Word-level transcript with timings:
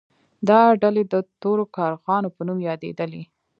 دا 0.49 0.61
ډلې 0.81 1.03
د 1.13 1.15
تورو 1.41 1.63
کارغانو 1.77 2.29
په 2.35 2.41
نوم 2.47 2.59
یادیدلې. 2.67 3.23